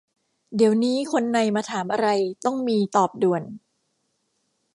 [0.55, 2.07] เดี๋ยวนี้คนใน มาถามอะไร
[2.45, 3.43] ต้องมี ตอบด่วน